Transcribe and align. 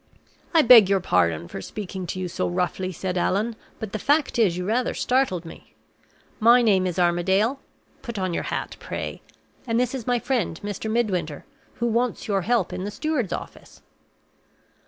"I 0.51 0.63
beg 0.63 0.89
your 0.89 0.99
pardon 0.99 1.47
for 1.47 1.61
speaking 1.61 2.07
to 2.07 2.17
you 2.19 2.27
so 2.27 2.47
roughly," 2.49 2.91
said 2.91 3.19
Allan; 3.19 3.55
"but 3.79 3.91
the 3.91 3.99
fact 3.99 4.39
is, 4.39 4.57
you 4.57 4.65
rather 4.65 4.95
startled 4.95 5.45
me. 5.45 5.75
My 6.39 6.63
name 6.63 6.87
is 6.87 6.97
Armadale 6.97 7.59
(put 8.01 8.17
on 8.17 8.33
your 8.33 8.45
hat, 8.49 8.77
pray), 8.79 9.21
and 9.67 9.79
this 9.79 9.93
is 9.93 10.07
my 10.07 10.17
friend, 10.17 10.59
Mr. 10.63 10.89
Midwinter, 10.89 11.45
who 11.75 11.85
wants 11.85 12.27
your 12.27 12.41
help 12.41 12.73
in 12.73 12.83
the 12.83 12.89
steward's 12.89 13.31
office." 13.31 13.83